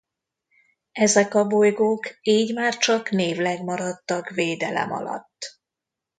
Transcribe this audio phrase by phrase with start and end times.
[0.91, 5.61] Ezek a bolygók így már csak névleg maradtak védelem alatt.